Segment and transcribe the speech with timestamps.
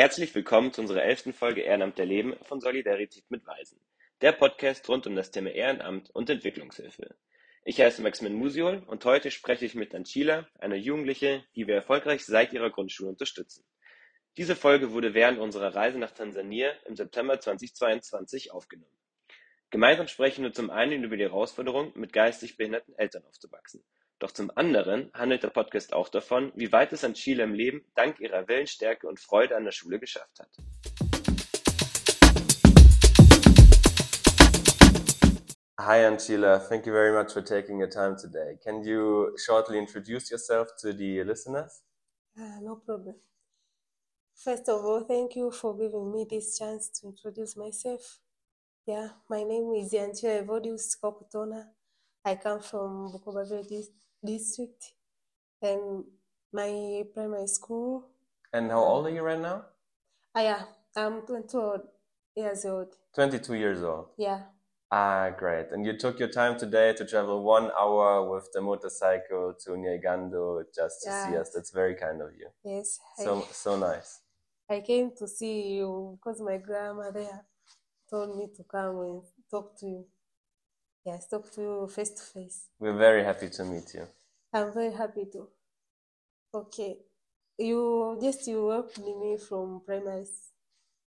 [0.00, 3.78] Herzlich willkommen zu unserer elften Folge Ehrenamt der Leben von Solidarität mit Waisen,
[4.22, 7.16] der Podcast rund um das Thema Ehrenamt und Entwicklungshilfe.
[7.66, 12.24] Ich heiße Maximin Musiol und heute spreche ich mit Anchila, einer Jugendliche, die wir erfolgreich
[12.24, 13.62] seit ihrer Grundschule unterstützen.
[14.38, 18.96] Diese Folge wurde während unserer Reise nach Tansania im September 2022 aufgenommen.
[19.68, 23.84] Gemeinsam sprechen wir zum einen über die Herausforderung, mit geistig behinderten Eltern aufzuwachsen
[24.20, 28.20] doch zum anderen handelt der Podcast auch davon, wie weit es Anchila im Leben dank
[28.20, 30.50] ihrer Willensstärke und Freude an der Schule geschafft hat.
[35.80, 38.58] Hi Anchila, thank you very much for taking your time today.
[38.62, 41.82] Can you shortly introduce yourself to the listeners?
[42.36, 43.14] Uh, no problem.
[44.34, 48.20] First of all, thank you for giving me this chance to introduce myself.
[48.86, 51.64] Yeah, my name is Yanchila Evodius Kokutona.
[52.22, 53.48] I come from Bukoba
[54.24, 54.94] district
[55.62, 56.04] and
[56.52, 58.08] my primary school.
[58.52, 59.66] And how old are you right now?
[60.34, 60.64] Ah, yeah,
[60.96, 61.82] I'm 22
[62.36, 62.96] years old.
[63.14, 64.08] 22 years old?
[64.18, 64.42] Yeah.
[64.92, 65.68] Ah, great.
[65.70, 70.64] And you took your time today to travel one hour with the motorcycle to Nyegando
[70.74, 71.50] just to see us.
[71.54, 72.48] That's very kind of you.
[72.64, 72.98] Yes.
[73.16, 74.20] So, I, so nice.
[74.68, 77.46] I came to see you because my grandmother
[78.10, 80.06] told me to come and talk to you.
[81.04, 82.66] Yes, talk to you face to face.
[82.78, 84.06] We're very happy to meet you.
[84.52, 85.48] I'm very happy to.
[86.52, 86.96] Okay,
[87.58, 90.26] you just you with me from primary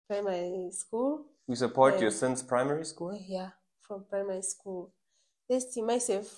[0.08, 1.26] primary school.
[1.46, 3.18] We support you since primary school.
[3.28, 4.92] Yeah, from primary school.
[5.50, 6.28] Just myself,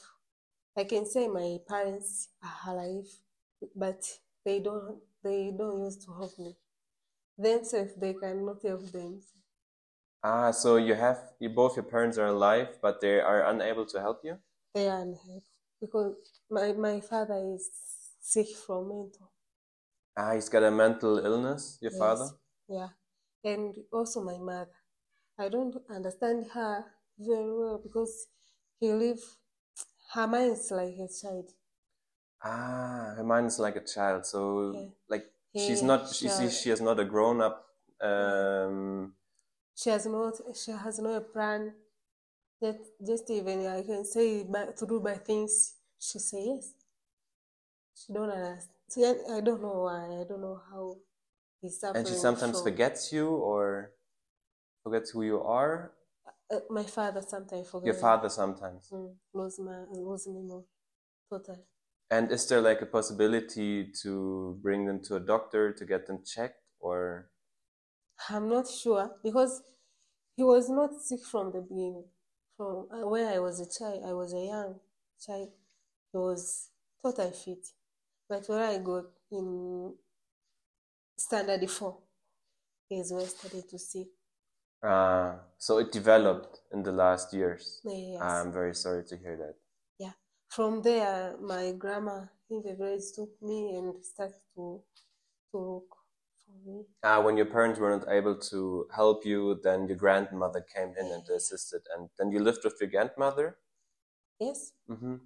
[0.77, 3.07] I can say my parents are alive,
[3.77, 4.03] but
[4.45, 6.57] they don't they don't used to help me.
[7.39, 9.21] Themselves, they cannot help them.
[10.25, 14.01] Ah, so you have you both your parents are alive, but they are unable to
[14.01, 14.41] help you.
[14.75, 15.43] They are unable
[15.81, 17.71] because my my father is
[18.21, 19.33] sick from mental.
[20.17, 21.79] Ah, he's got a mental illness.
[21.81, 21.93] Your Yes.
[21.93, 22.37] father.
[22.69, 22.91] Yeah,
[23.43, 24.77] and also my mother.
[25.39, 28.29] I don't understand her very well because
[28.81, 29.39] he live.
[30.13, 31.55] Her mind is like a child.
[32.43, 34.27] Ah, her mind is like a child.
[34.27, 34.41] So
[34.73, 34.89] Yeah.
[35.09, 36.09] like she's not.
[36.15, 37.67] She she is not a grown up.
[38.01, 39.17] Um,
[39.75, 40.35] She has not.
[40.55, 41.75] She has no plan.
[42.61, 45.75] That just even I can say by, to do by things.
[45.99, 46.73] She say yes.
[47.95, 48.71] She don't understand.
[48.89, 50.21] So I, I don't know why.
[50.21, 50.97] I don't know how
[51.61, 52.07] he's suffering.
[52.07, 52.71] and she sometimes from.
[52.71, 53.93] forgets you or
[54.83, 55.93] forgets who you are.
[56.51, 58.89] Uh, my father sometimes forgets Your father sometimes.
[58.93, 60.63] Mm, lose my lose memory.
[61.29, 61.59] Totally.
[62.11, 66.21] And is there like a possibility to bring them to a doctor to get them
[66.25, 67.31] checked or?
[68.31, 69.63] I'm not sure because
[70.37, 72.05] he was not sick from the beginning.
[72.57, 74.75] From uh, when I was a child, I was a young
[75.25, 75.51] child.
[76.13, 76.71] He was
[77.03, 77.67] totally fit,
[78.29, 79.95] but when I got in
[81.17, 81.99] standard four,
[82.91, 84.07] is when I started to see.
[84.83, 87.81] Uh, so it developed in the last years.
[87.85, 88.21] Yes.
[88.21, 89.55] I'm very sorry to hear that.
[89.99, 90.13] yeah.
[90.49, 94.83] From there, my grandma in the village took me and started to
[95.53, 96.04] to look for me.
[97.03, 101.13] Uh, when your parents were not able to help you, then your grandmother came in
[101.13, 103.59] and assisted, and then you lived with your grandmother.
[104.41, 104.73] Yes.
[104.89, 105.17] Mm-hmm.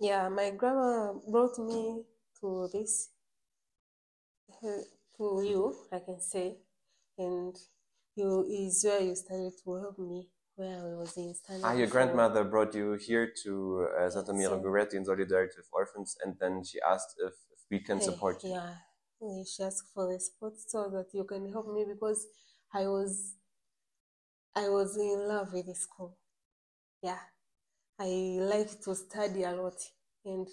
[0.00, 2.02] Yeah, my grandma brought me
[2.40, 3.08] to this,
[4.62, 6.56] to you, I can say,
[7.18, 7.56] and
[8.14, 11.64] you is where you started to help me where I was in standard.
[11.66, 14.50] Ah, your grandmother brought you here to uh, Santa Maria.
[14.50, 18.42] Goretti in solidarity with orphans, and then she asked if, if we can Eh, support
[18.44, 18.50] you.
[18.50, 18.74] Yeah,
[19.46, 22.26] She asked for the support so that you can help me because
[22.74, 23.36] I was,
[24.54, 26.16] I was in love with the school.
[27.02, 27.20] Yeah,
[27.98, 29.80] I like to study a lot,
[30.24, 30.48] and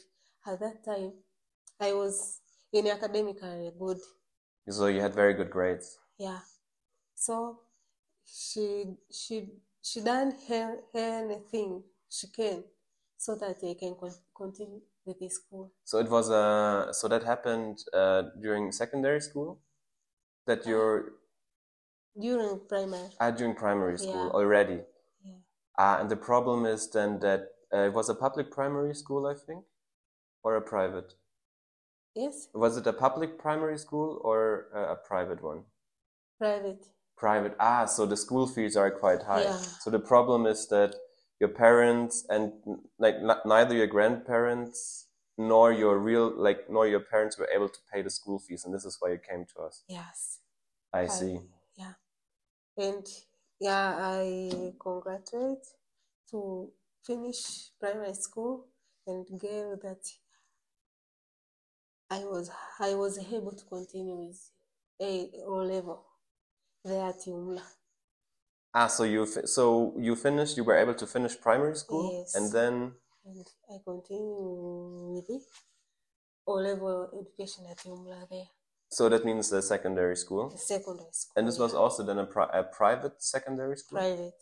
[0.48, 1.14] at that time,
[1.80, 2.42] I was
[2.74, 4.00] in academically good.
[4.70, 5.98] So you had very good grades.
[6.18, 6.40] Yeah.
[7.16, 7.60] So
[8.26, 9.50] she she
[9.82, 12.64] she done her, anything she can
[13.18, 15.72] so that I can con- continue with the school.
[15.84, 19.60] So it was uh, so that happened uh, during secondary school.
[20.48, 21.14] That you're
[22.20, 23.10] During primary.
[23.20, 24.40] uh, during primary school Yeah.
[24.40, 24.80] already.
[25.24, 25.40] Yeah.
[25.78, 27.42] Uh, and the problem is then that
[27.74, 29.66] uh, it was a public primary school, I think,
[30.44, 31.14] or a private.
[32.16, 35.64] Yes, Was it a public primary school or uh, a private one?
[36.40, 36.88] private.
[37.18, 37.56] Private.
[37.60, 39.44] Ah, so the school fees are quite high.
[39.44, 39.58] Yeah.
[39.82, 40.96] So the problem is that
[41.40, 42.54] your parents and
[42.98, 45.08] like n- neither your grandparents
[45.38, 48.74] nor your real like nor your parents were able to pay the school fees, and
[48.74, 49.84] this is why you came to us.
[49.88, 50.40] Yes.
[50.94, 51.40] I I- see.
[51.78, 51.94] yeah.
[52.78, 53.06] And
[53.60, 55.66] yeah, I congratulate
[56.32, 56.72] to
[57.06, 58.68] finish primary school
[59.08, 60.04] and get that
[62.10, 62.50] I was
[62.80, 64.52] I was able to continue with
[65.02, 66.06] A O level
[66.84, 67.62] there at Umla.
[68.74, 70.58] Ah, so you so you finished.
[70.58, 72.36] You were able to finish primary school, Yes.
[72.36, 72.94] and then
[73.26, 75.40] And I continue with the
[76.48, 78.50] O level education at Umla there,
[78.90, 80.50] so that means the secondary school.
[80.50, 81.34] the secondary school.
[81.36, 84.00] And this was also then a, pri- a private secondary school.
[84.00, 84.34] private.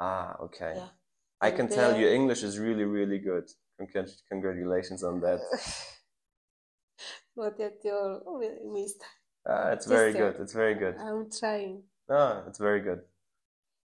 [0.00, 0.74] Ah, okay.
[0.76, 0.88] Yeah.
[1.40, 3.50] I And can tell your English is really, really good.
[3.80, 5.40] Congrat- Congratulations on that.
[7.36, 8.38] Not at all,
[8.72, 9.06] Mister.
[9.46, 10.40] Ah, it's very Just, uh, good.
[10.42, 10.94] It's very good.
[10.98, 11.82] I'm trying.
[12.10, 13.00] Ah, it's very good.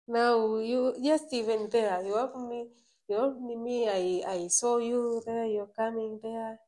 [0.07, 2.71] Now you just even there, you help me.
[3.09, 3.89] You helped me.
[3.89, 5.47] I I saw you there.
[5.47, 6.61] You're coming there.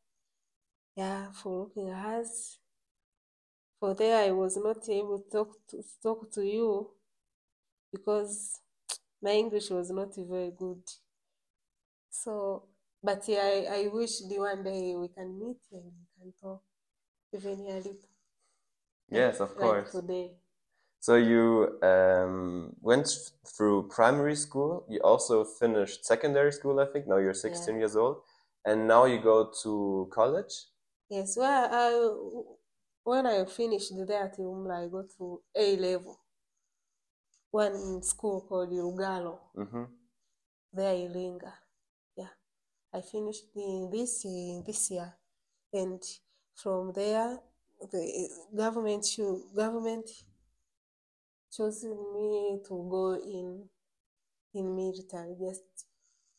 [0.97, 2.59] Yeah, for looking at us.
[3.79, 6.95] For there, I was not able to talk to talk to you
[7.93, 8.61] because
[9.23, 10.83] my English was not very good.
[12.11, 12.69] So,
[13.03, 16.63] but yeah, I, I wish the one day we can meet and we can talk
[17.33, 17.99] even a little.
[19.11, 19.91] Yes, of like course.
[19.91, 20.37] today.
[21.03, 23.09] So you um, went
[23.57, 24.87] through primary school.
[24.89, 27.09] You also finished secondary school, I think.
[27.09, 27.81] Now you're 16 Yeah.
[27.81, 28.19] years old,
[28.65, 30.55] and now you go to college.
[31.11, 31.91] Yes, well, I,
[33.03, 36.17] when I finished there at I got to A level.
[37.51, 39.85] One school called Lugalo, hmm
[40.73, 41.53] there in Iringa.
[42.17, 42.33] Yeah,
[42.95, 45.13] I finished in this in this year,
[45.73, 46.01] and
[46.55, 47.41] from there,
[47.91, 49.05] the government
[49.55, 50.09] government
[51.55, 53.69] chose me to go in
[54.55, 55.35] in military.
[55.39, 55.87] Just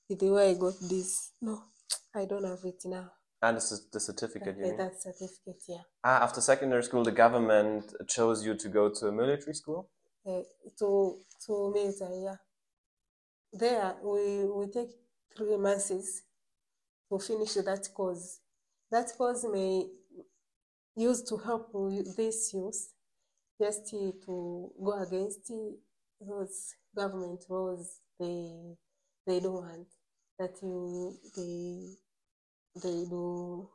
[0.10, 1.31] the way I got this.
[1.42, 1.63] No,
[2.15, 3.12] I don't have it now.
[3.42, 4.77] And this is the certificate you mean?
[4.77, 5.81] that certificate, yeah.
[6.04, 9.89] Ah, after secondary school, the government chose you to go to a military school.
[10.25, 10.42] uh,
[10.80, 12.38] to to military, yeah.
[13.51, 14.92] There we we take
[15.38, 15.89] three months
[17.10, 18.39] to finish that course.
[18.92, 19.88] That course may
[20.95, 21.71] use to help
[22.15, 22.94] this youth
[23.62, 25.52] just to go against
[26.20, 28.76] those government laws they
[29.26, 29.88] they don't want
[30.40, 31.96] that you they
[32.82, 33.70] they do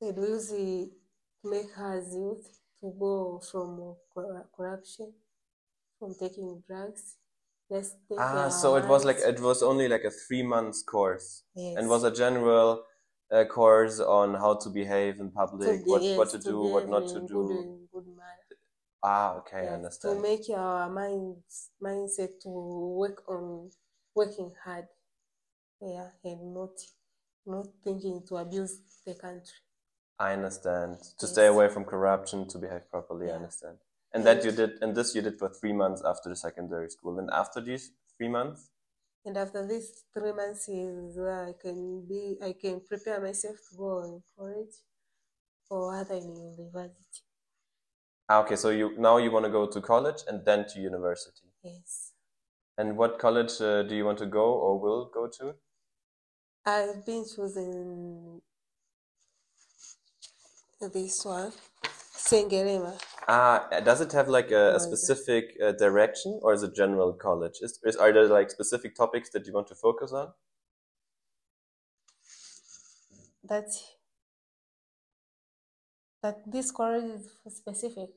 [0.00, 0.90] they do use it
[1.42, 3.96] to make us youth to go from
[4.54, 5.12] corruption,
[5.98, 7.16] from taking drugs.
[7.72, 11.44] Just take Ah, so it was like it was only like a three months course,
[11.56, 11.76] yes.
[11.78, 12.84] and was a general
[13.34, 17.08] uh, course on how to behave in public, what what to to do, what not
[17.08, 17.88] to do.
[17.92, 18.16] Good, good.
[19.02, 20.16] Ah, okay, I understand.
[20.16, 23.70] to make your minds mindset to work on
[24.14, 24.86] working hard,
[25.80, 26.76] yeah, and not
[27.44, 29.58] not thinking to abuse the country.
[30.18, 31.00] I understand.
[31.18, 31.32] To Yes.
[31.32, 33.78] stay away from corruption, to behave properly, I understand.
[34.12, 37.18] And that you did, and this you did for three months after the secondary school.
[37.18, 38.70] And after these three months,
[39.24, 43.76] And after these three months is where I can be, I can prepare myself to
[43.76, 44.74] go in college
[45.70, 47.22] or other in university.
[48.28, 51.48] ah, okay, so you now you want to go to college and then to university.
[51.64, 52.12] Yes,
[52.78, 55.56] And what college uh, do you want to go or will go to?
[56.66, 58.42] I've been choosing
[60.92, 61.52] this one,
[62.24, 62.92] Sengerema.
[63.28, 67.58] Ah, does it have like a, a specific uh, direction or is it general college?
[67.60, 70.32] Is, is are there like specific topics that you want to focus on?
[73.44, 73.68] That
[76.22, 78.10] that this college is specific.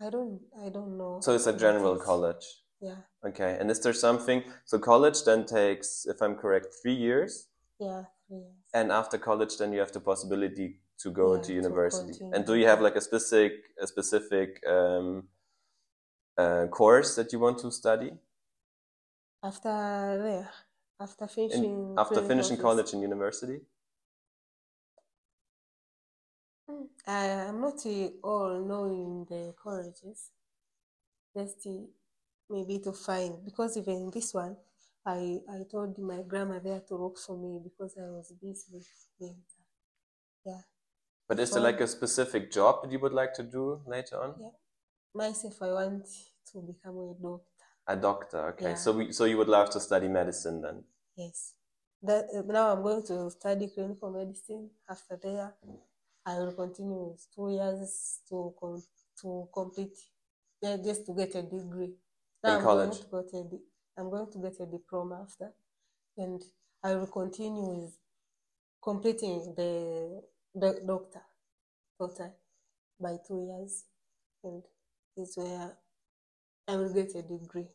[0.00, 1.18] I don't, I don't know.
[1.20, 2.44] So it's a general college.
[2.80, 4.42] Yeah, Okay, and is there something?
[4.64, 7.48] So college then takes, if I'm correct, three years,
[7.78, 8.54] yeah, three years.
[8.72, 12.20] and after college, then you have the possibility to go Yeah, to to university.
[12.32, 15.28] And do you have like a specific, a specific um,
[16.36, 18.12] uh, course that you want to study
[19.42, 19.68] After
[20.16, 20.50] there,
[20.98, 22.56] after in, finishing after finishing office.
[22.56, 23.60] college and university?
[26.66, 27.84] Mm, I am not
[28.24, 30.32] all knowing the colleges.
[31.36, 31.66] Just
[32.48, 34.56] maybe to find because even this one,
[35.04, 38.84] I I told my grandmother to look for me because I was busy
[39.18, 39.44] with.
[40.44, 40.62] Yeah,
[41.30, 44.34] But is there like a specific job that you would like to do later on?
[44.40, 44.48] Yeah.
[45.14, 46.04] myself, I want
[46.50, 47.64] to become a doctor.
[47.86, 48.70] A doctor, okay.
[48.70, 48.74] Yeah.
[48.74, 50.82] So we, so you would love to study medicine then?
[51.16, 51.54] Yes.
[52.02, 54.70] That now I'm going to study clinical medicine.
[54.88, 55.54] After there,
[56.26, 58.82] I will continue two years to com-
[59.22, 59.96] to complete,
[60.60, 61.94] yeah, just to get a degree.
[62.42, 63.08] Now In I'm college?
[63.08, 65.52] going to get a I'm going to get a diploma after,
[66.16, 66.42] and
[66.82, 67.96] I will continue with
[68.82, 70.22] completing the
[70.54, 71.22] the doctor
[71.98, 72.34] total
[73.00, 73.84] by two years,
[74.44, 74.62] and
[75.16, 75.76] is where
[76.68, 77.68] I will get a degree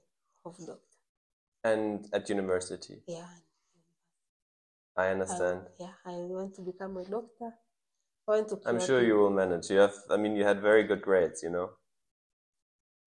[0.46, 0.82] of doctor.
[1.64, 3.28] And at university, Yeah.
[4.98, 5.62] I I, understand.
[5.80, 7.54] yeah, I want to become a doctor
[8.28, 9.70] I want to I'm sure you will manage.
[9.70, 11.72] You have, I mean, you had very good grades, you know.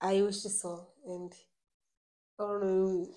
[0.00, 1.32] I wish so, and
[2.38, 3.08] only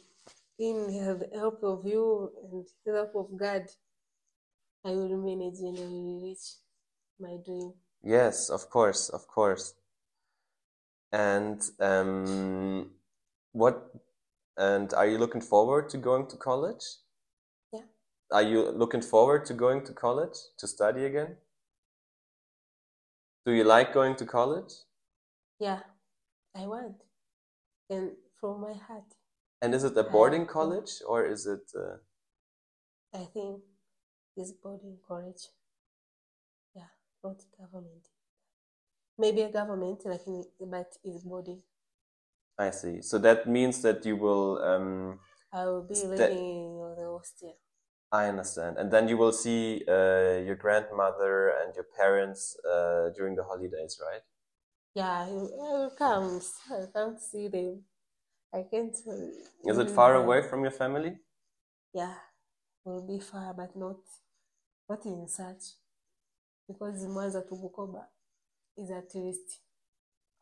[0.57, 3.67] in the help of you and the help of God,
[4.83, 6.55] I will manage and I will reach
[7.19, 7.73] my dream.
[8.03, 9.75] Yes, of course, of course.
[11.11, 12.91] And um,
[13.51, 13.91] what?
[14.57, 16.83] And are you looking forward to going to college?
[17.71, 17.81] Yeah.
[18.31, 21.37] Are you looking forward to going to college to study again?
[23.45, 24.73] Do you like going to college?
[25.59, 25.79] Yeah,
[26.55, 26.95] I want,
[27.89, 29.05] and from my heart,
[29.61, 31.71] And is it a boarding college or is it?
[31.75, 31.97] Uh,
[33.13, 33.61] I think
[34.37, 35.47] is boarding college.
[36.75, 36.89] Yeah,
[37.23, 38.07] not government.
[39.17, 41.63] Maybe a government, like in, but it's body
[42.57, 43.01] I see.
[43.01, 44.61] So that means that you will.
[44.63, 45.19] Um,
[45.53, 47.57] I will be living in the hostel.
[48.11, 48.77] I understand.
[48.77, 53.99] And then you will see uh, your grandmother and your parents uh, during the holidays,
[54.01, 54.21] right?
[54.93, 56.41] Yeah, I will, I come.
[56.69, 57.83] I can't see them.
[58.53, 58.95] I can't.
[59.07, 61.17] uh, Is it far away from your family?
[61.93, 62.13] Yeah,
[62.85, 63.97] will be far, but not
[64.89, 65.63] not in such
[66.67, 68.05] because Mwanza to Bukoba
[68.77, 69.59] is at least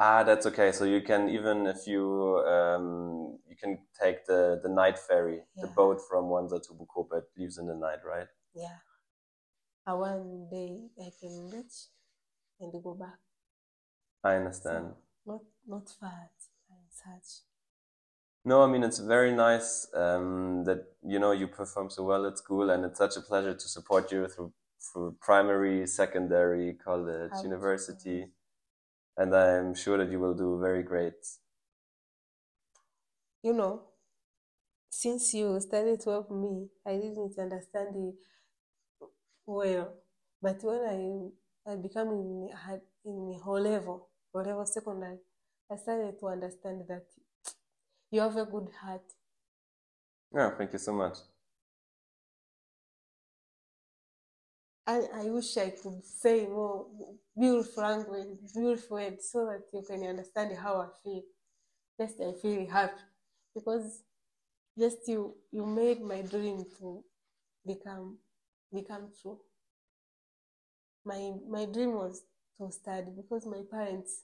[0.01, 0.71] Ah, that's okay.
[0.71, 5.67] So you can even if you um, you can take the the night ferry, the
[5.67, 7.17] boat from Mwanza to Bukoba.
[7.19, 8.27] It leaves in the night, right?
[8.55, 8.79] yeah.
[9.85, 11.87] A one day I can reach
[12.61, 13.19] and go back.
[14.23, 14.93] I understand.
[15.25, 16.29] Not not far
[16.69, 17.43] in such.
[18.43, 22.37] No, I mean it's very nice um, that you know you perform so well at
[22.37, 28.33] school, and it's such a pleasure to support you through through primary, secondary, college, university,
[29.17, 31.25] and I'm sure that you will do very great.
[33.41, 33.89] You know,
[34.89, 38.15] since you started to help me, I didn't understand it
[39.45, 39.93] well.
[40.41, 40.81] But when
[41.67, 42.49] I I become in
[43.05, 45.19] in whole level, level secondary,
[45.69, 47.07] I started to understand that
[48.11, 49.03] you have a good heart.
[50.33, 51.17] Yeah, thank you so much.
[54.87, 56.87] I, I wish I could say more
[57.37, 61.21] beautiful language, beautiful words, so that you can understand how I feel.
[61.99, 63.01] Just I feel happy
[63.55, 64.03] because
[64.79, 67.03] just you you made my dream to
[67.65, 68.19] become
[68.73, 69.39] become true.
[71.03, 72.23] My my dream was
[72.57, 74.23] to study because my parents,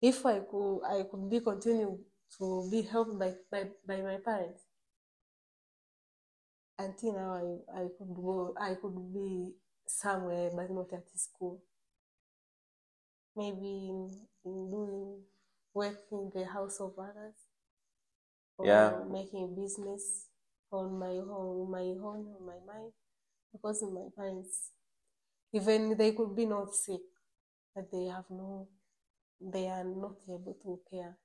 [0.00, 1.98] if I could I could be continue
[2.38, 4.62] to be helped by by, by my parents,
[6.78, 9.52] until now I, I could go I could be
[9.86, 11.62] somewhere but not at school.
[13.36, 15.22] Maybe in, in doing
[15.72, 17.36] work in the house of others.
[18.58, 19.04] Or Yeah.
[19.10, 20.28] making business
[20.70, 22.92] on my own my own on my mind.
[23.52, 24.72] Because my parents
[25.52, 27.02] even they could be not sick,
[27.74, 28.68] but they have no
[29.40, 31.16] they are not able to care.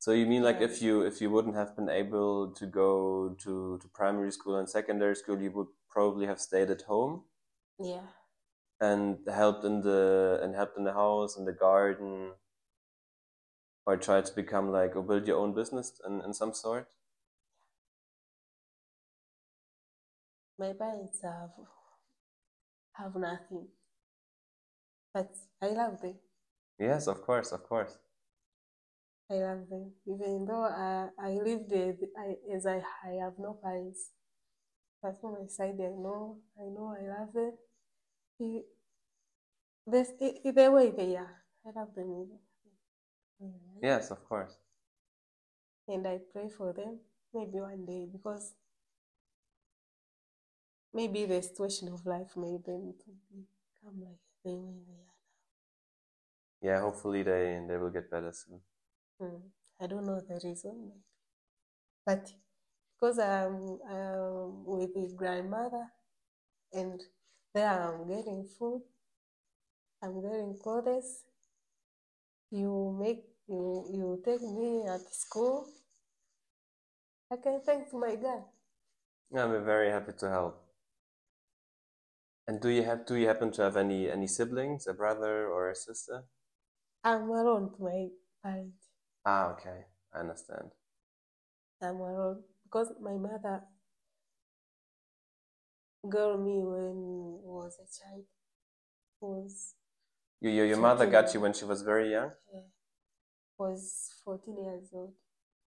[0.00, 3.78] So you mean like if you if you wouldn't have been able to go to
[3.78, 7.24] to primary school and secondary school, you would probably have stayed at home
[7.78, 8.06] Yeah.
[8.80, 12.32] and helped in the and helped in the house in the garden,
[13.86, 16.94] or tried to become like or build your own business in, in some sort.
[20.58, 21.52] My parents have
[22.92, 23.68] have nothing.
[25.12, 26.18] But I love them.
[26.78, 27.98] Yes, of course, of course.
[29.30, 29.92] I love them.
[30.06, 34.10] Even though I, I live there I, as I, I have no parents.
[35.02, 37.52] But from my side, I know, I know I love them.
[39.86, 42.38] This, i- i- the way they are, I love them.
[43.40, 43.80] Mhm.
[43.82, 44.56] Yes, of course.
[45.88, 47.00] And I pray for them
[47.34, 48.54] maybe one day because
[50.92, 55.14] maybe the situation of life made them to become like they are.
[56.60, 58.60] Yeah, hopefully they they will get better soon.
[59.20, 59.36] Hmm.
[59.80, 60.92] I don't know the reason,
[62.06, 62.32] but
[62.94, 65.86] because I'm, I'm with his grandmother
[66.72, 67.00] and
[67.54, 68.82] there I'm getting food,
[70.02, 71.24] I'm getting clothes.
[72.50, 75.66] You make you you take me at school.
[77.32, 78.44] I can thank my God.
[79.36, 80.62] I'm very happy to help.
[82.46, 85.70] And do you have do you happen to have any any siblings, a brother or
[85.70, 86.24] a sister?
[87.04, 88.08] I'm alone to my
[88.42, 88.87] parents.
[89.30, 90.70] Ah, okay, I understand.
[91.82, 91.98] I'm
[92.64, 93.60] because my mother
[96.08, 96.96] got me when
[97.44, 98.24] I was a child.
[99.20, 99.74] Was
[100.40, 102.30] You, your, your mother got you when she was very young?
[102.54, 102.68] uh,
[103.58, 105.12] was 14 years old.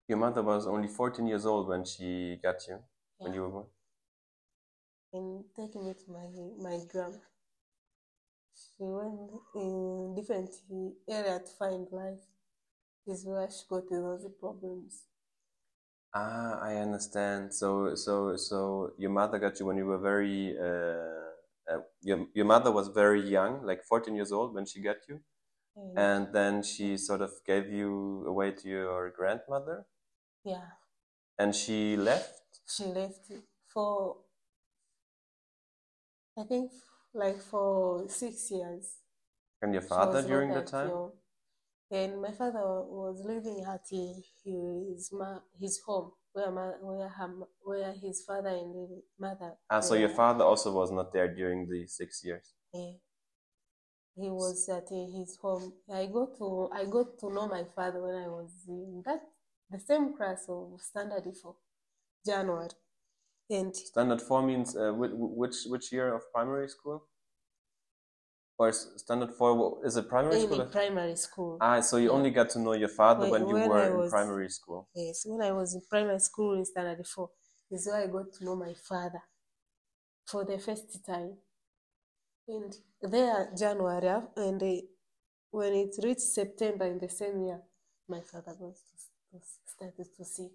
[0.10, 2.80] Your mother was only 14 years old when she got you,
[3.20, 3.68] when you were born?
[5.14, 6.28] and taking me to my
[6.70, 7.24] my grandma.
[8.54, 10.50] she went in different
[11.08, 12.35] area to find life.
[13.08, 15.08] Is where she got those problems.
[16.14, 17.54] Ah, I understand.
[17.54, 21.32] So, so, so your mother got you when you were very, uh,
[21.72, 25.24] uh, your your mother was very young, like 14 years old when she got you,
[25.76, 29.88] And, and then she sort of gave you away to your grandmother,
[30.44, 30.76] yeah,
[31.40, 32.60] and she left.
[32.68, 33.32] she left
[33.66, 34.24] for
[36.38, 36.72] I think
[37.14, 39.00] like for six years.
[39.62, 40.94] And your father during the that time?
[40.94, 41.12] young.
[41.92, 45.12] And my father was living at his
[45.60, 47.30] his home where ma- where her,
[47.64, 49.54] where his father and mother.
[49.70, 52.54] Ah, so your father also was not there during the six years.
[52.74, 52.94] Yeah.
[54.18, 55.74] He was at his home.
[55.94, 59.22] I got to I got to know my father when I was in that
[59.70, 61.56] the same class of standard four,
[62.26, 62.70] January,
[63.50, 67.08] and Standard four means uh, which which year of primary school?
[68.58, 70.62] Or standard four is it primary school?
[70.62, 71.58] in or- primary school.
[71.60, 72.16] Ah, so you Yeah.
[72.18, 74.88] only got to know your father When- when you when were I in primary school.
[74.94, 77.32] Yes, when I was in primary school in standard four,
[77.70, 79.22] is where I got to know my father
[80.26, 81.38] for the first time.
[82.48, 82.72] And
[83.02, 84.82] there, January, and uh,
[85.52, 87.62] when it reached September in the same year,
[88.08, 90.52] my father was to, to started to sick.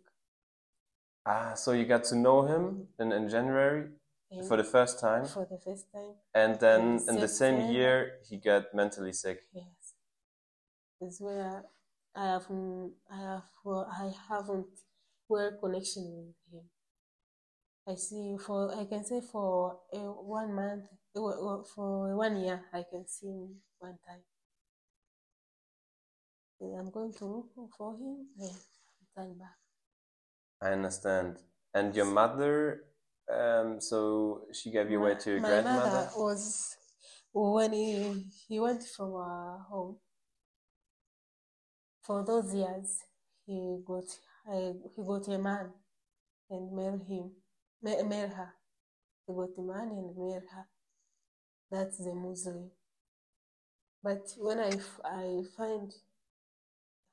[1.26, 3.90] Ah, so you got to know him in, in January
[4.30, 7.70] And for the first time, for the first time, and then in in the same
[7.72, 9.38] year he got mentally sick.
[9.52, 9.94] yes,
[11.00, 11.64] is where
[12.14, 12.46] I have
[13.10, 14.66] I have well, I haven't
[15.28, 16.64] well connection with him.
[17.88, 20.84] I see for I can say for a one month
[21.16, 24.22] uh, for one year I can see him one time.
[26.60, 28.50] And I'm going to look for him and
[29.16, 29.56] turn back.
[30.60, 31.38] I understand.
[31.72, 32.84] And your mother,
[33.32, 35.90] um, so she gave you away to your my grandmother.
[35.90, 36.76] mother was
[37.32, 39.96] when he, he went from our home
[42.02, 42.98] for those years
[43.46, 44.04] he got
[44.50, 45.70] I, he got a man
[46.50, 47.30] and married him
[47.82, 48.54] ma- married her.
[49.26, 50.66] He got a man and married her.
[51.70, 52.70] That's the Muslim.
[54.02, 54.72] But when I,
[55.04, 55.92] I find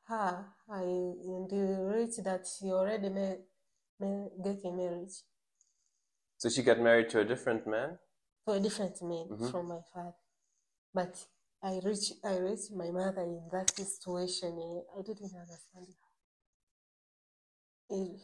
[0.07, 1.51] her I and
[1.93, 3.43] reach that she already ma-
[3.99, 5.21] ma- get a marriage
[6.37, 7.99] So she got married to a different man.
[8.47, 9.51] to a different man Mhm.
[9.51, 10.15] from my father.
[10.93, 11.13] But
[11.61, 14.51] I reached I reached my mother in that situation.
[14.57, 17.95] eh, I didn't understand her.
[17.95, 18.17] Eh,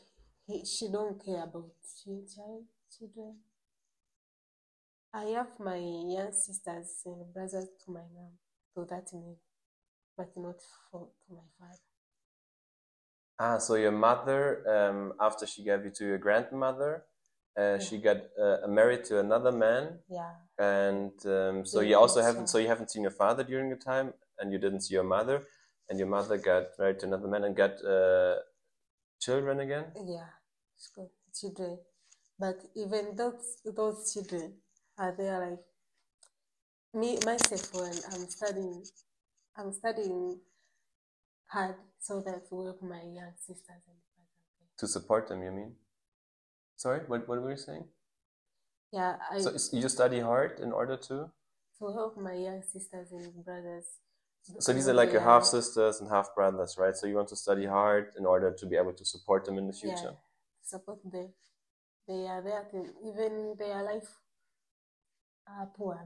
[0.48, 3.44] he, she don't care about chi- child children.
[5.14, 8.34] I have my young sisters and brothers to my mom
[8.76, 9.36] to that man,
[10.18, 11.80] but not for to my father.
[13.40, 17.06] Ah, so your mother, um, after she gave you to your grandmother,
[17.58, 22.22] uh, she got uh, married to another man, Yeah, and um, so Yeah, you also
[22.22, 25.04] haven't, so you haven't seen your father during the time, and you didn't see your
[25.04, 25.44] mother,
[25.90, 28.36] and your mother got married to another man and got uh,
[29.20, 29.86] children again.
[29.96, 30.30] yeah,
[30.76, 31.78] it's good children.
[32.40, 34.54] But even those those children
[34.98, 35.60] are there like
[36.94, 38.84] me myself when I'm studying
[39.58, 40.40] I'm studying
[41.48, 44.80] hard so that to help my young sisters and brothers.
[44.80, 45.76] To support them, you mean?
[46.76, 47.86] Sorry, what what were you saying?
[48.92, 51.32] Yeah, I So you study hard in order to.
[51.80, 53.86] to help my young sisters and brothers.
[54.60, 56.96] So these are like they your half sisters and half brothers, right?
[56.96, 59.68] So you want to study hard in order to be able to support them in
[59.68, 60.12] the future.
[60.14, 60.20] yeah,
[60.62, 61.34] support them.
[62.08, 64.10] They are there to even their life
[65.48, 65.98] are poor.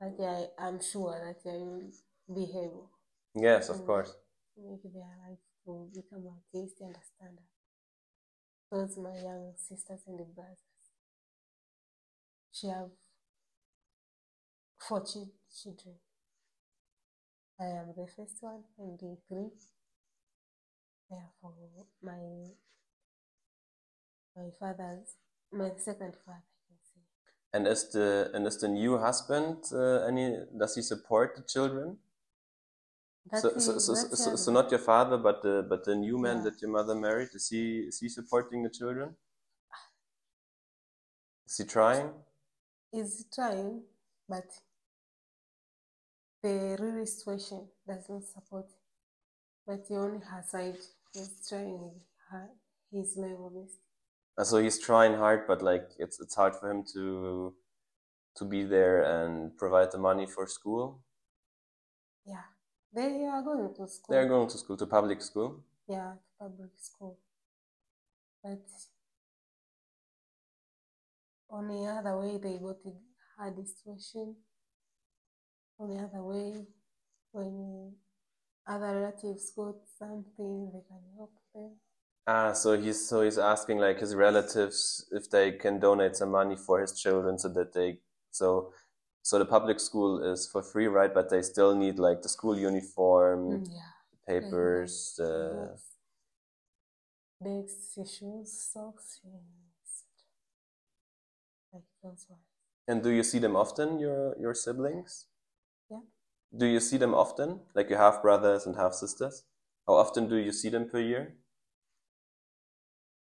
[0.00, 1.90] Like, that I, I'm sure that they will
[2.34, 2.90] be able
[3.34, 3.86] Yes, of Mm.
[3.86, 4.16] course.
[4.56, 7.38] make their life to become at least understand.
[8.72, 10.58] Those my young sisters and brothers.
[12.52, 12.90] She have
[14.88, 15.30] four chi-
[15.62, 15.96] children.
[17.60, 19.50] I am the first one and the three.
[21.10, 21.54] Therefore,
[22.02, 22.50] my
[24.36, 25.16] my father's
[25.52, 26.44] my second father.
[27.54, 30.38] And is the and is the new husband uh, any?
[30.58, 31.98] Does he support the children?
[33.30, 36.44] So so, so, so, so not your father, but the but the new man Yeah.
[36.44, 37.30] that your mother married.
[37.34, 39.16] Is he is he supporting the children?
[41.46, 42.24] Is he trying?
[42.92, 43.82] is he trying,
[44.28, 44.46] but
[46.42, 48.66] the real situation does not support.
[49.66, 50.78] But on her side,
[51.12, 52.50] he's trying her,
[52.92, 53.78] his level best.
[54.36, 57.56] Uh, So he's trying hard, but like it's it's hard for him to
[58.36, 61.02] to be there and provide the money for school.
[62.24, 62.42] Yeah,
[62.94, 64.14] they are going to school.
[64.14, 65.64] They're going to school to public school.
[65.88, 67.18] Yeah, to public school.
[68.42, 68.66] But
[71.50, 72.94] on the other way, they got a
[73.36, 74.36] hard situation.
[75.78, 76.66] on the other way,
[77.32, 77.92] when
[78.66, 81.72] other relatives got something, they can help them.
[82.26, 86.54] Ah, so he's so he's asking like his relatives if they can donate some money
[86.56, 87.98] for his children so that they
[88.30, 88.72] so
[89.22, 91.12] so the public school is for free, right?
[91.12, 93.92] But they still need like the school uniform, Mm, yeah.
[94.26, 95.96] papers, Like, the books,
[97.40, 99.42] bags, shoes, socks, and
[101.72, 102.42] like those ones.
[102.86, 105.26] and do you see them often, your your siblings?
[105.90, 106.00] Yeah.
[106.56, 107.60] Do you see them often?
[107.74, 109.44] Like your half brothers and half sisters?
[109.86, 111.36] How often do you see them per year?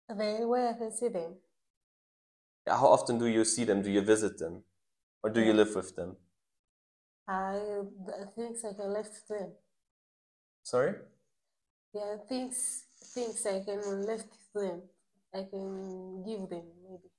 [0.10, 1.38] The way I see them,
[2.68, 3.82] How often do you see them?
[3.82, 4.64] Do you visit them?
[5.24, 6.16] Or do you live with them?
[7.28, 7.54] I
[8.06, 9.52] the things I can left them.
[10.64, 10.94] Sorry?
[11.94, 14.82] Yeah, things things I can left them.
[15.34, 17.10] I can give them maybe.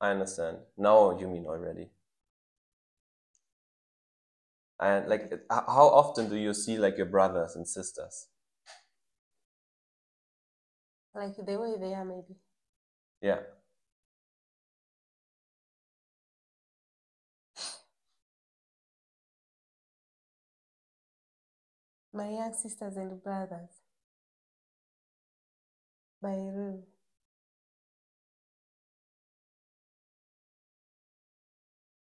[0.00, 0.58] I understand.
[0.76, 1.90] Now you mean already.
[4.78, 8.28] And like, how often do you see like your brothers and sisters?
[11.14, 12.36] Like the way they are maybe.
[13.22, 13.40] Yeah.
[22.16, 23.82] My young sisters and brothers.
[26.22, 26.82] Rule.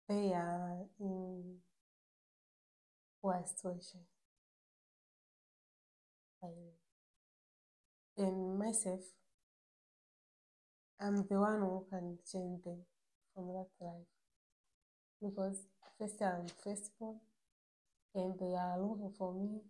[0.09, 1.59] They are in
[3.21, 3.99] poor situation.
[8.17, 9.01] And myself,
[10.99, 12.79] I'm the one who can change them
[13.35, 14.07] from that life.
[15.21, 15.67] Because
[15.99, 17.19] first I'm firstborn,
[18.15, 19.61] and they are looking for me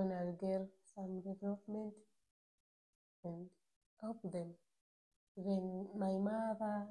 [0.00, 1.92] when I get some development
[3.24, 3.46] and
[4.00, 4.54] help them.
[5.36, 6.86] Then my mother,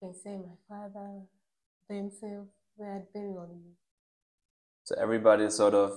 [0.00, 1.22] can say my father,
[1.88, 3.72] themselves, they are depending on me.
[4.84, 5.92] So everybody sort of,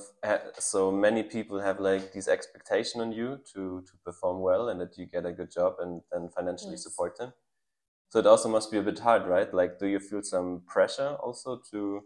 [0.60, 4.98] so many people have like this expectation on you to to perform well and that
[4.98, 6.84] you get a good job and then financially Yes.
[6.84, 7.34] support them.
[8.10, 9.52] So it also must be a bit hard, right?
[9.54, 12.04] Like, do you feel some pressure also to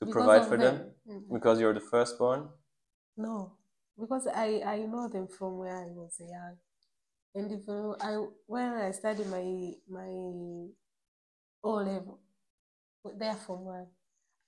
[0.00, 1.32] to Because provide for them Mm.
[1.32, 2.48] because you're the firstborn?
[3.16, 3.52] No,
[3.98, 6.56] because I, I know them from where I was young.
[7.34, 10.68] And uh, I when I studied my my
[11.64, 12.20] O level,
[13.18, 13.88] there from one,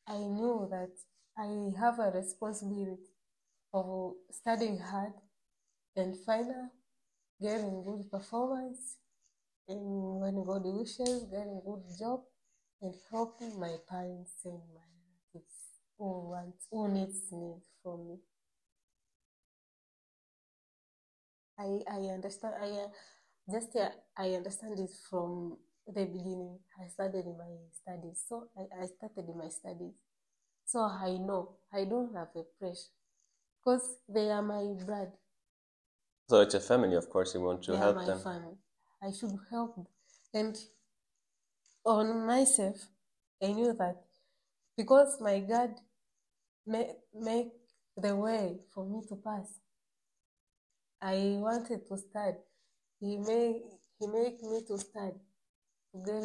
[0.08, 0.92] I knew that
[1.38, 3.10] I have a responsibility
[3.74, 5.14] of studying hard
[5.96, 6.70] and final,
[7.42, 8.98] getting good performance,
[9.68, 12.22] and when God wishes, getting good job,
[12.82, 14.88] and helping my parents and my
[15.34, 15.56] relatives
[15.98, 18.18] who want who needs need from me.
[21.62, 22.54] I I understand.
[22.60, 22.88] I uh,
[23.50, 26.58] just uh, I understand it from the beginning.
[26.82, 29.94] I started in my studies, so I, I started in my studies,
[30.64, 32.90] so I know I don't have a pressure
[33.58, 35.12] because they are my blood.
[36.28, 38.18] So it's a family, of course, you want to they are help my them.
[38.18, 38.56] family.
[39.02, 39.86] I should help them.
[40.34, 40.56] And
[41.84, 42.76] on myself,
[43.42, 43.96] I knew that
[44.76, 45.74] because my God
[46.66, 47.52] ma- make
[47.96, 49.58] the way for me to pass.
[51.02, 52.38] I wanted to study.
[53.00, 53.62] He made
[54.00, 55.20] he make me to study,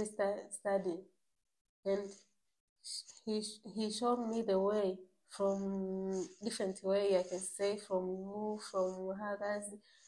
[0.06, 1.00] stu- study,
[1.86, 2.10] and
[3.26, 3.44] he
[3.76, 4.98] he showed me the way
[5.30, 7.18] from different way.
[7.20, 9.66] I can say from you, from others,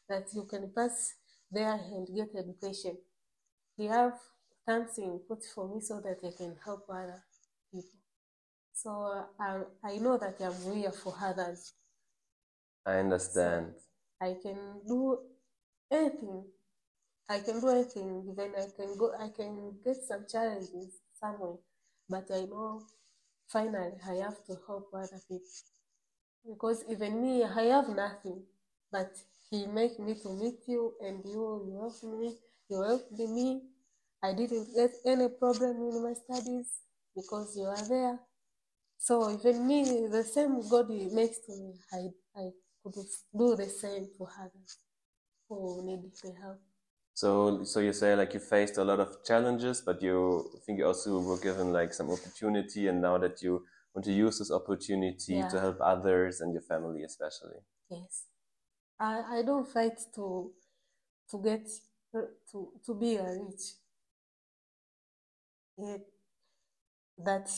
[0.09, 1.15] that you can pass
[1.51, 2.97] there and get education.
[3.77, 4.13] He have
[4.67, 7.23] something put for me so that I can help other
[7.73, 7.99] people.
[8.73, 11.73] So uh, I I know that I'm here for others.
[12.85, 13.73] I understand.
[14.21, 15.19] I can do
[15.91, 16.45] anything.
[17.29, 18.25] I can do anything.
[18.31, 19.13] Even I can go.
[19.19, 21.57] I can get some challenges somewhere,
[22.09, 22.83] but I know
[23.47, 25.47] finally I have to help other people
[26.47, 28.43] because even me, I have nothing,
[28.91, 29.11] but
[29.49, 32.35] He make me to meet you, and you you help me.
[32.69, 33.61] You helped me.
[34.23, 36.69] I didn't get any problem in my studies
[37.15, 38.19] because you are there.
[38.97, 42.01] So even me, the same God makes to me, I
[42.41, 42.51] I
[42.83, 42.95] could
[43.37, 44.77] do the same for others
[45.47, 46.59] who need the help.
[47.13, 50.79] So, so you say like you faced a lot of challenges, but you I think
[50.79, 54.51] you also were given like some opportunity, and now that you want to use this
[54.51, 57.59] opportunity to help others and your family especially.
[57.89, 58.23] Yes,
[58.99, 60.53] I I don't fight to
[61.31, 61.67] to get
[62.51, 63.63] to to be a rich.
[65.77, 66.05] Yet
[67.17, 67.49] that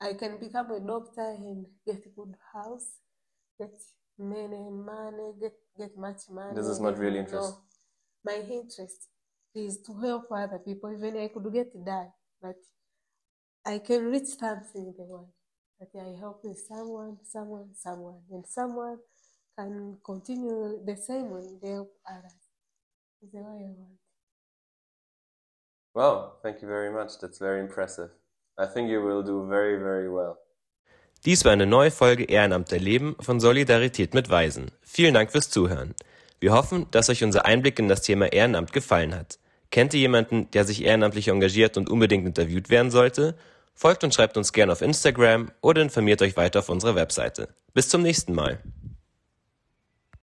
[0.00, 3.00] I can become a doctor and get a good house,
[3.58, 3.74] get
[4.18, 6.54] many money, get get much money.
[6.54, 7.54] This is not really interest.
[7.54, 7.62] No,
[8.24, 9.08] my interest
[9.54, 10.92] is to help other people.
[10.92, 12.56] Even I could get die, but
[13.64, 15.30] I can reach something in the world.
[15.78, 18.98] that I help someone, someone, someone, and someone
[19.56, 22.34] can continue the same way they help others.
[23.22, 23.98] Is the way I want.
[25.94, 27.18] Wow, thank you very much.
[27.20, 28.10] That's very impressive.
[28.56, 30.38] I think you will do very, very well.
[31.24, 34.70] Dies war eine neue Folge Ehrenamt erleben von Solidarität mit Waisen.
[34.82, 35.94] Vielen Dank fürs Zuhören.
[36.40, 39.38] Wir hoffen, dass euch unser Einblick in das Thema Ehrenamt gefallen hat.
[39.70, 43.34] Kennt ihr jemanden, der sich ehrenamtlich engagiert und unbedingt interviewt werden sollte?
[43.74, 47.48] Folgt und schreibt uns gerne auf Instagram oder informiert euch weiter auf unserer Webseite.
[47.74, 48.60] Bis zum nächsten Mal.